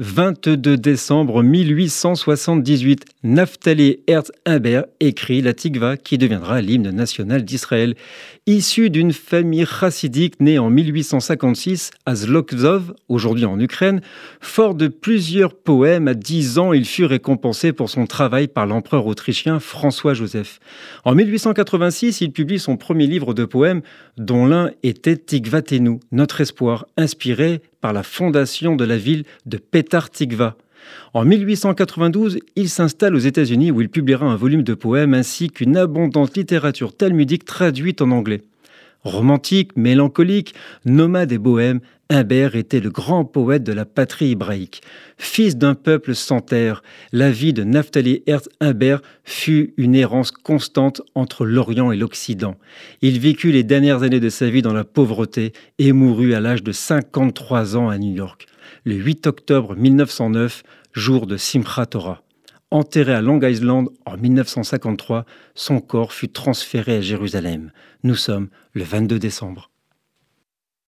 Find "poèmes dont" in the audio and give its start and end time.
23.44-24.44